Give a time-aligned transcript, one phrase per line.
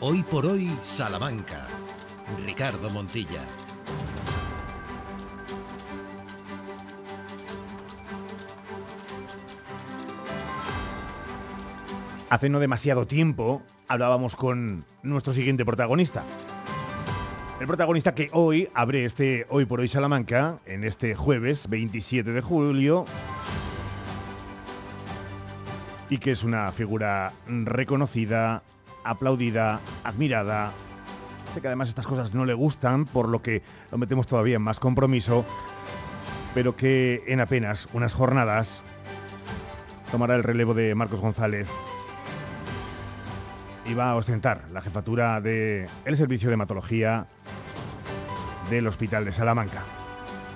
[0.00, 1.66] Hoy por hoy, Salamanca.
[2.46, 3.40] Ricardo Montilla.
[12.30, 16.22] Hace no demasiado tiempo hablábamos con nuestro siguiente protagonista.
[17.58, 22.40] El protagonista que hoy abre este Hoy por Hoy Salamanca, en este jueves 27 de
[22.40, 23.04] julio,
[26.08, 28.62] y que es una figura reconocida,
[29.04, 30.72] aplaudida, admirada.
[31.54, 34.62] Sé que además estas cosas no le gustan, por lo que lo metemos todavía en
[34.62, 35.44] más compromiso,
[36.54, 38.82] pero que en apenas unas jornadas
[40.10, 41.68] tomará el relevo de Marcos González
[43.84, 47.26] y va a ostentar la jefatura del servicio de hematología
[48.68, 49.82] del Hospital de Salamanca.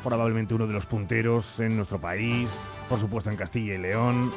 [0.03, 2.51] Probablemente uno de los punteros en nuestro país,
[2.89, 4.31] por supuesto en Castilla y León.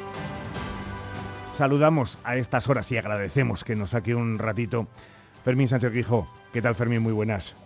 [1.56, 4.88] Saludamos a estas horas y agradecemos que nos saque un ratito
[5.42, 6.28] Fermín Sánchez Quijo.
[6.52, 7.00] ¿Qué tal Fermín?
[7.00, 7.56] Muy buenas.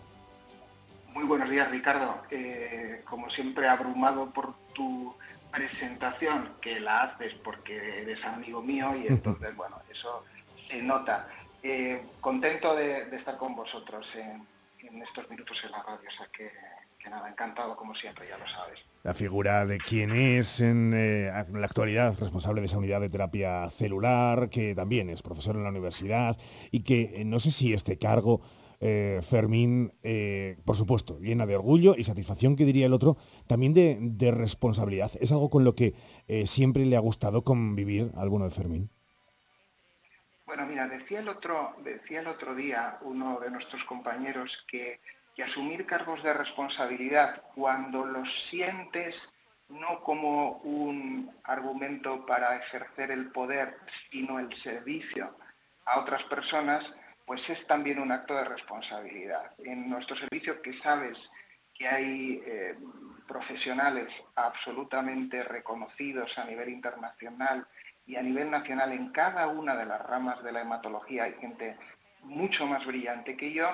[1.13, 2.23] Muy buenos días Ricardo.
[2.31, 5.13] Eh, como siempre abrumado por tu
[5.51, 10.25] presentación, que la haces porque eres amigo mío y entonces, bueno, eso
[10.69, 11.27] se nota.
[11.61, 16.53] Eh, contento de, estar con vosotros en, estos minutos en la radio, o sea que,
[17.11, 18.79] nada, encantado como siempre, ya lo sabes.
[19.03, 23.71] La figura de quién es en, eh, la actualidad responsable de esa unidad de terapia
[23.71, 26.37] celular, que también es profesor en la universidad
[26.71, 28.41] y que eh, no sé si este cargo,
[28.81, 29.93] Fermín,
[30.65, 35.11] por supuesto, llena de orgullo y satisfacción, que diría el otro, también de, de responsabilidad.
[35.21, 35.95] ¿Es algo con lo que
[36.47, 38.91] siempre le ha gustado convivir a alguno de Fermín?
[40.47, 44.99] Bueno, mira, decía el otro, decía el otro día uno de nuestros compañeros que,
[45.43, 49.15] asumir cargos de responsabilidad cuando los sientes
[49.69, 53.77] no como un argumento para ejercer el poder,
[54.11, 55.37] sino el servicio
[55.87, 56.85] a otras personas,
[57.25, 59.53] pues es también un acto de responsabilidad.
[59.59, 61.17] En nuestro servicio que sabes
[61.73, 62.77] que hay eh,
[63.29, 67.67] profesionales absolutamente reconocidos a nivel internacional,
[68.11, 71.77] y a nivel nacional en cada una de las ramas de la hematología hay gente
[72.23, 73.69] mucho más brillante que yo,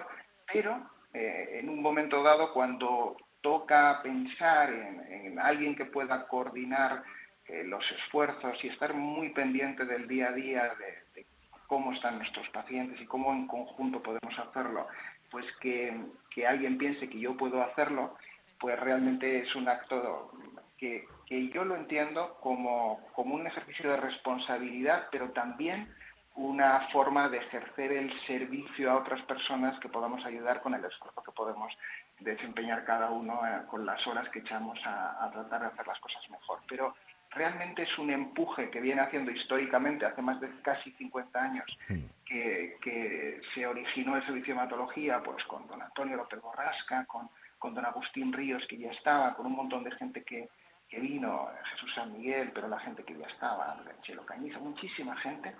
[0.53, 7.04] pero eh, en un momento dado cuando toca pensar en, alguien que pueda coordinar
[7.47, 10.75] eh, los esfuerzos y estar muy pendiente del día a día
[11.15, 11.27] de,
[11.66, 14.88] cómo están nuestros pacientes y cómo en conjunto podemos hacerlo,
[15.31, 15.99] pues que,
[16.31, 18.16] que alguien piense que yo puedo hacerlo,
[18.60, 20.33] pues realmente es un acto
[20.77, 21.06] que,
[21.53, 25.93] yo lo entiendo como, un ejercicio de responsabilidad, pero también
[26.36, 31.22] una forma de ejercer el servicio a otras personas que podamos ayudar con el esfuerzo
[31.22, 31.72] que podemos
[32.20, 36.28] desempeñar cada uno eh, con las horas que echamos a, tratar de hacer las cosas
[36.28, 36.60] mejor.
[36.69, 36.94] Pero
[37.30, 41.78] realmente es un empuje que viene haciendo históricamente, hace más de casi 50 años,
[42.24, 47.74] que, se originó el servicio de hematología pues, con don Antonio López Borrasca, con, con
[47.74, 50.50] don Agustín Ríos, que ya estaba, con un montón de gente que,
[50.88, 55.54] que vino, Jesús San Miguel, pero la gente que ya estaba, Chelo Cañiza, muchísima gente.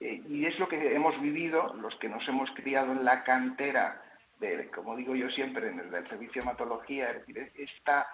[0.00, 4.02] Eh, y es lo que hemos vivido, los que nos hemos criado en la cantera,
[4.40, 8.08] de, como digo yo siempre, en el del servicio de hematología, es decir, esta,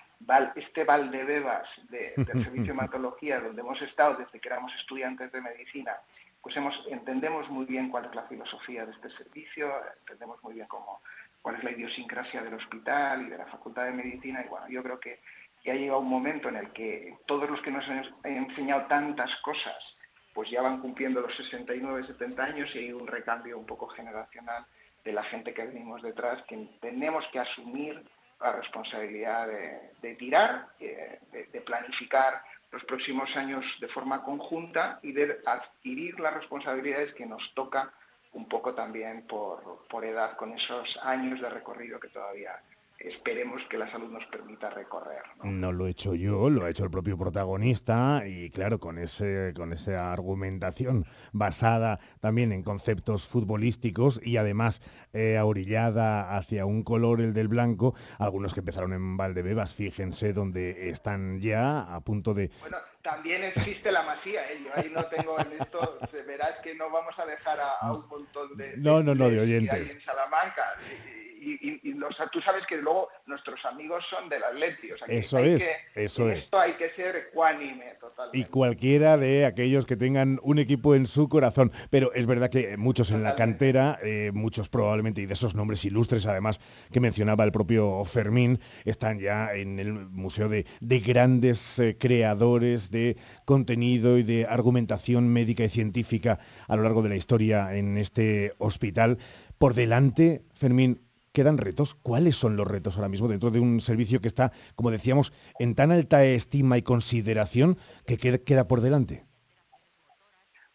[0.56, 5.40] este Valdebebas de, del servicio de hematología, donde hemos estado desde que éramos estudiantes de
[5.40, 5.92] medicina,
[6.42, 10.66] pues hemos, entendemos muy bien cuál es la filosofía de este servicio, entendemos muy bien
[10.66, 11.00] cómo,
[11.40, 14.82] cuál es la idiosincrasia del hospital y de la Facultad de Medicina, y bueno, yo
[14.82, 15.20] creo que
[15.64, 19.36] ya ha llegado un momento en el que todos los que nos han enseñado tantas
[19.36, 19.95] cosas,
[20.36, 24.66] pues ya van cumpliendo los 69, 70 años y hay un recambio un poco generacional
[25.02, 28.04] de la gente que venimos detrás, que tenemos que asumir
[28.38, 29.48] la responsabilidad
[30.02, 36.34] de, tirar, eh, de, planificar los próximos años de forma conjunta y de adquirir las
[36.34, 37.90] responsabilidades que nos toca
[38.34, 42.60] un poco también por, por edad, con esos años de recorrido que todavía
[42.98, 45.22] esperemos que la salud nos permita recorrer.
[45.44, 45.72] ¿no?
[45.72, 49.72] lo he hecho yo, lo ha hecho el propio protagonista y claro, con, ese, con
[49.72, 54.82] esa argumentación basada también en conceptos futbolísticos y además
[55.12, 61.40] eh, hacia un color, el del blanco, algunos que empezaron en Valdebebas, fíjense donde están
[61.40, 62.50] ya a punto de...
[62.60, 64.60] Bueno, también existe la masía, ¿eh?
[64.64, 68.56] yo ahí no tengo en esto, verás que no vamos a dejar a, un montón
[68.56, 68.76] de...
[68.76, 69.92] No, no, no, de oyentes.
[69.92, 70.64] en Salamanca
[71.46, 71.94] y,
[72.32, 74.88] tú sabes que luego nuestros amigos son del Atleti.
[75.08, 76.44] eso es, eso es.
[76.44, 78.38] Esto hay que ser ecuánime totalmente.
[78.38, 81.72] Y cualquiera de aquellos que tengan un equipo en su corazón.
[81.90, 85.84] Pero es verdad que muchos en la cantera, eh, muchos probablemente, y de esos nombres
[85.84, 86.60] ilustres además
[86.92, 93.16] que mencionaba el propio Fermín, están ya en el Museo de, grandes eh, creadores de
[93.44, 98.54] contenido y de argumentación médica y científica a lo largo de la historia en este
[98.58, 99.18] hospital.
[99.58, 101.05] Por delante, Fermín,
[101.36, 101.94] quedan retos.
[101.94, 105.74] ¿Cuáles son los retos ahora mismo dentro de un servicio que está, como decíamos, en
[105.74, 109.26] tan alta estima y consideración que queda, por delante?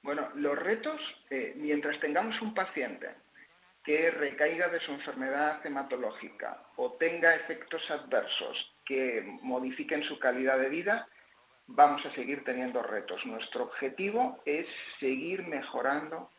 [0.04, 3.10] Bueno, los retos, eh, mientras tengamos un paciente
[3.84, 10.70] que recaiga de su enfermedad hematológica o tenga efectos adversos que modifiquen su calidad de
[10.70, 11.08] vida,
[11.66, 13.26] vamos a seguir teniendo retos.
[13.26, 14.68] Nuestro objetivo es
[15.00, 16.30] seguir mejorando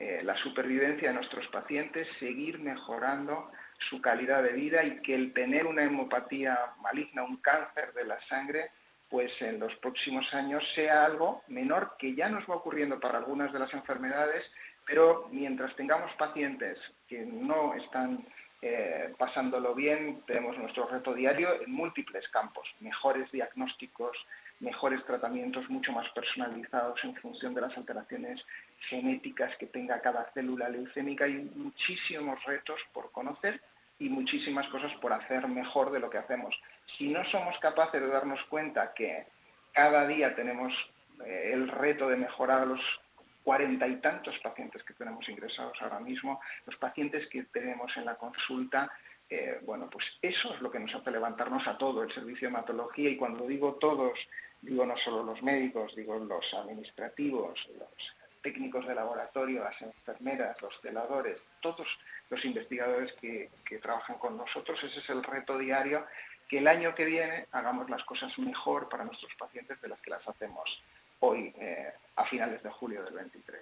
[0.00, 5.34] eh, la supervivencia de nuestros pacientes, seguir mejorando su calidad de vida y que el
[5.34, 8.70] tener una hemopatía maligna, un cáncer de la sangre,
[9.10, 13.52] pues en los próximos años sea algo menor que ya nos va ocurriendo para algunas
[13.52, 14.42] de las enfermedades,
[14.86, 18.26] pero mientras tengamos pacientes que no están
[18.62, 24.26] eh, pasándolo bien, tenemos nuestro reto diario en múltiples campos, mejores diagnósticos,
[24.60, 28.44] mejores tratamientos mucho más personalizados en función de las alteraciones
[28.80, 31.24] genéticas que tenga cada célula leucémica.
[31.24, 33.62] Hay muchísimos retos por conocer
[33.98, 36.60] y muchísimas cosas por hacer mejor de lo que hacemos.
[36.98, 39.26] Si no somos capaces de darnos cuenta que
[39.72, 40.90] cada día tenemos
[41.24, 43.00] eh, el reto de mejorar los
[43.42, 48.16] cuarenta y tantos pacientes que tenemos ingresados ahora mismo, los pacientes que tenemos en la
[48.16, 48.90] consulta,
[49.28, 52.54] eh, bueno, pues eso es lo que nos hace levantarnos a todo el servicio de
[52.54, 54.18] hematología y cuando digo todos,
[54.60, 60.80] digo no solo los médicos, digo los administrativos, los técnicos de laboratorio, las enfermeras, los
[60.80, 61.98] celadores, todos
[62.28, 63.50] los investigadores que,
[63.80, 64.82] trabajan con nosotros.
[64.82, 66.06] Ese es el reto diario,
[66.48, 70.10] que el año que viene hagamos las cosas mejor para nuestros pacientes de las que
[70.10, 70.82] las hacemos
[71.20, 73.60] hoy, eh, a finales de julio del 23.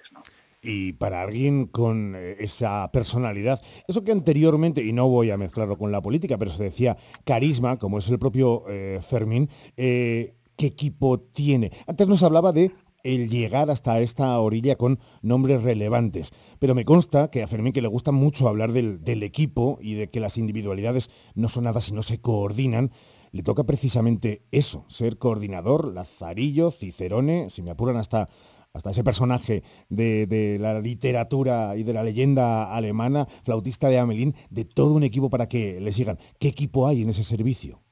[0.63, 5.79] Y para alguien con eh, esa personalidad, eso que anteriormente, y no voy a mezclarlo
[5.79, 11.21] con la política, pero se decía carisma, como es el propio eh, Fermín, ¿qué equipo
[11.21, 11.71] tiene?
[11.87, 12.73] Antes nos hablaba de
[13.03, 16.33] el llegar hasta esta orilla con nombres relevantes.
[16.59, 20.11] Pero me consta que a Fermín que le gusta mucho hablar del, equipo y de
[20.11, 22.91] que las individualidades no son nada si no se coordinan.
[23.33, 28.27] Le toca precisamente eso, ser coordinador, Lazarillo, Cicerone, si me apuran hasta,
[28.73, 34.35] hasta ese personaje de, de, la literatura y de la leyenda alemana, flautista de Amelín,
[34.51, 36.19] de todo un equipo para que le sigan.
[36.39, 37.83] ¿Qué equipo hay en ese servicio?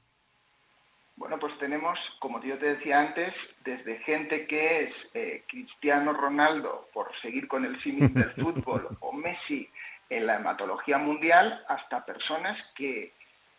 [1.17, 3.33] Bueno, pues tenemos, como yo te decía antes,
[3.65, 9.11] desde gente que es eh, Cristiano Ronaldo, por seguir con el símil del fútbol, o
[9.11, 9.67] Messi
[10.09, 13.13] en la hematología mundial, hasta personas que,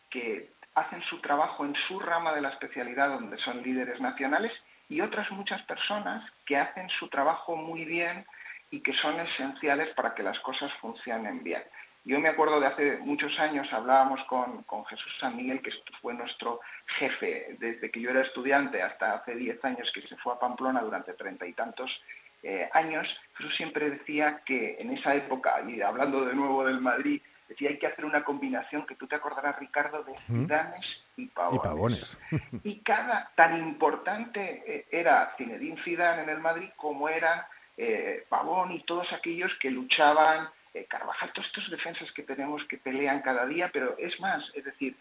[0.09, 4.53] que hacen su trabajo en su rama de la especialidad donde son líderes nacionales
[4.89, 8.27] y otras muchas personas que hacen su trabajo muy bien
[8.71, 11.63] y que son esenciales para que las cosas funcionen bien.
[12.05, 16.61] Yo me acuerdo de hace muchos años, hablábamos con, Jesús San Miguel, que fue nuestro
[16.87, 20.81] jefe desde que yo era estudiante hasta hace 10 años que se fue a Pamplona
[20.81, 22.01] durante treinta y tantos
[22.43, 23.15] eh, años.
[23.37, 27.79] Jesús siempre decía que en esa época, y hablando de nuevo del Madrid, decía hay
[27.79, 32.19] que hacer una combinación que tú te acordarás, Ricardo, de Zidanes y Pavones.
[32.63, 37.43] Y, cada, tan importante eh, era Zinedine Zidane en el Madrid como eran
[37.77, 42.77] eh, Pavón y todos aquellos que luchaban eh, Carvajal, todos estos defensas que tenemos que
[42.77, 44.97] pelean cada día, pero es más, es decir,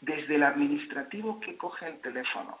[0.00, 2.58] desde el administrativo que coge el teléfono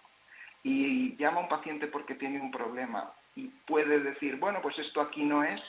[0.62, 5.00] y llama a un paciente porque tiene un problema y puede decir, bueno, pues esto
[5.00, 5.62] aquí no es,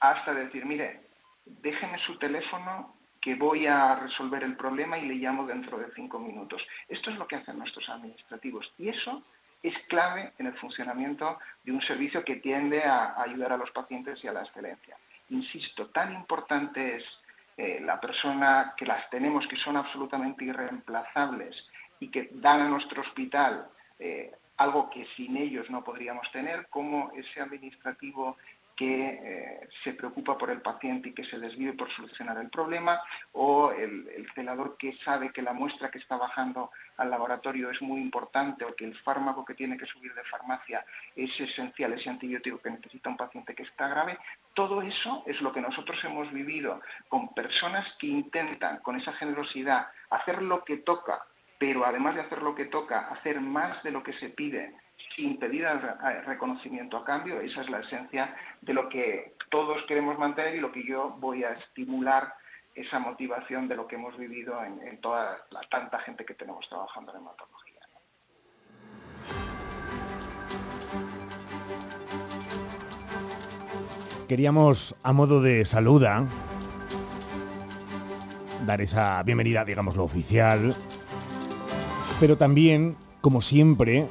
[0.00, 1.00] hasta decir, mire,
[1.44, 6.18] déjeme su teléfono que voy a resolver el problema y le llamo dentro de cinco
[6.18, 6.66] minutos.
[6.88, 9.22] Esto es lo que hacen nuestros administrativos y eso
[9.62, 14.22] es clave en el funcionamiento de un servicio que tiende a ayudar a los pacientes
[14.22, 14.98] y a la excelencia
[15.30, 17.04] insisto, tan importante es
[17.56, 21.66] eh, la persona que las tenemos, que son absolutamente irreemplazables
[22.00, 27.10] y que dan a nuestro hospital eh, algo que sin ellos no podríamos tener, como
[27.16, 28.36] ese administrativo
[28.74, 33.00] que eh, se preocupa por el paciente y que se desvive por solucionar el problema,
[33.32, 34.04] o el,
[34.34, 38.74] celador que sabe que la muestra que está bajando al laboratorio es muy importante o
[38.74, 43.10] que el fármaco que tiene que subir de farmacia es esencial, ese antibiótico que necesita
[43.10, 44.18] un paciente que está grave.
[44.54, 49.88] Todo eso es lo que nosotros hemos vivido con personas que intentan con esa generosidad
[50.10, 51.26] hacer lo que toca,
[51.58, 54.74] pero además de hacer lo que toca, hacer más de lo que se pide
[55.14, 55.66] sin pedir
[56.24, 57.40] reconocimiento a cambio.
[57.40, 61.44] Esa es la esencia de lo que todos queremos mantener y lo que yo voy
[61.44, 62.34] a estimular
[62.74, 67.12] esa motivación de lo que hemos vivido en, toda la tanta gente que tenemos trabajando
[67.12, 67.80] en hematología.
[74.28, 76.26] Queríamos, a modo de saluda,
[78.66, 80.74] dar esa bienvenida, digamos, lo oficial,
[82.20, 84.06] pero también, como siempre,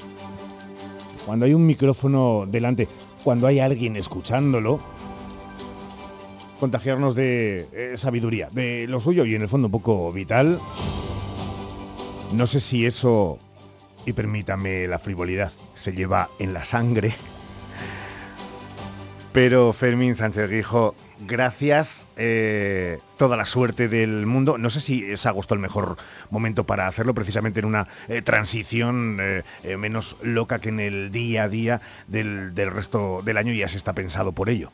[1.26, 2.88] cuando hay un micrófono delante,
[3.24, 4.80] cuando hay alguien escuchándolo,
[6.60, 10.60] contagiarnos de eh, sabiduría, de lo suyo y en el fondo un poco vital.
[12.34, 13.38] No sé si eso,
[14.06, 17.16] y permítame la frivolidad, se lleva en la sangre.
[19.34, 24.60] Pero Fermín Sánchez Guijo, gracias, eh, toda la suerte del mundo.
[24.60, 25.98] No sé si es agosto el mejor
[26.30, 29.20] momento para hacerlo, precisamente en una eh, transición
[29.64, 33.68] menos loca que en el día a día del, del resto del año y ya
[33.68, 34.70] se está pensado por ello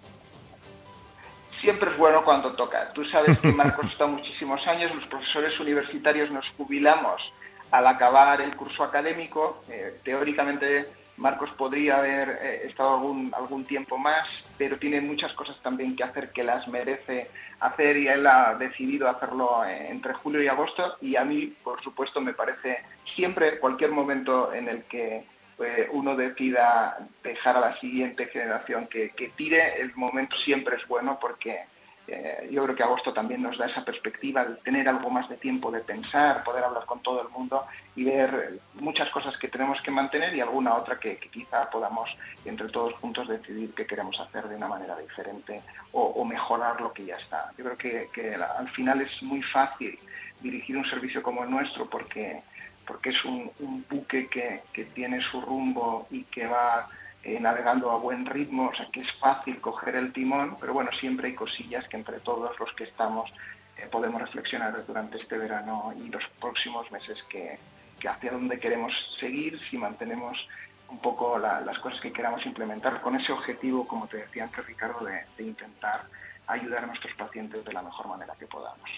[1.61, 2.91] siempre es bueno cuando toca.
[2.93, 7.33] Tú sabes que Marcos está muchísimos años, los profesores universitarios nos jubilamos
[7.71, 9.63] al acabar el curso académico.
[9.69, 10.87] Eh, teóricamente
[11.19, 16.03] Marcos podría haber eh, estado algún, algún tiempo más, pero tiene muchas cosas también que
[16.03, 20.95] hacer que las merece hacer y él ha decidido hacerlo eh, entre julio y agosto.
[21.01, 25.25] Y a mí, por supuesto, me parece siempre, cualquier momento en el que
[25.59, 31.19] eh, uno decida dejar a la siguiente generación que, tire, el momento siempre es bueno
[31.19, 31.65] porque
[32.11, 35.37] eh, yo creo que agosto también nos da esa perspectiva de tener algo más de
[35.37, 39.79] tiempo de pensar, poder hablar con todo el mundo y ver muchas cosas que tenemos
[39.81, 44.47] que mantener y alguna otra que, quizá podamos entre todos juntos decidir qué queremos hacer
[44.47, 45.61] de una manera diferente
[45.91, 47.51] o, mejorar lo que ya está.
[47.57, 49.99] Yo creo que, al final es muy fácil
[50.41, 52.41] dirigir un servicio como el nuestro porque
[52.85, 53.51] porque es un,
[53.87, 56.89] buque que, tiene su rumbo y que va
[57.23, 60.91] eh, navegando a buen ritmo, o sea que es fácil coger el timón, pero bueno,
[60.91, 63.31] siempre hay cosillas que entre todos los que estamos
[63.77, 67.59] eh, podemos reflexionar durante este verano y los próximos meses que,
[68.07, 70.47] hacia dónde queremos seguir, si mantenemos
[70.89, 75.05] un poco las cosas que queramos implementar con ese objetivo, como te decía antes Ricardo,
[75.05, 76.05] de, de intentar
[76.47, 78.89] ayudar a nuestros pacientes de la mejor manera que podamos.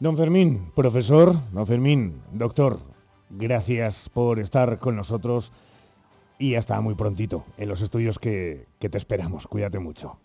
[0.00, 2.80] Don Fermín, profesor, don Fermín, doctor,
[3.36, 5.52] Gracias por estar con nosotros
[6.38, 9.46] y hasta muy prontito en los estudios que, te esperamos.
[9.46, 10.18] Cuídate mucho.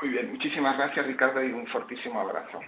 [0.00, 2.60] Muy bien, muchísimas gracias Ricardo y un fortísimo abrazo.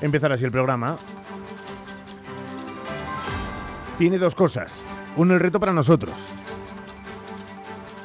[0.00, 0.96] Empezar así el programa.
[3.98, 4.84] Tiene dos cosas.
[5.16, 6.16] Uno, el reto para nosotros.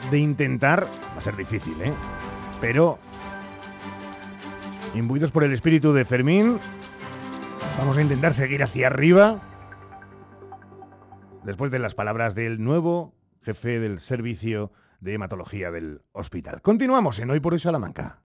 [0.10, 1.94] De intentar, va a ser difícil, ¿eh?
[2.60, 2.98] Pero,
[4.96, 6.60] imbuidos por el espíritu de Fermín,
[7.78, 9.42] Vamos a intentar seguir hacia arriba.
[11.44, 14.72] Después de las palabras del nuevo jefe del servicio
[15.02, 16.62] de hematología del hospital.
[16.62, 18.20] Continuamos en Hoy por Hoy Salamanca.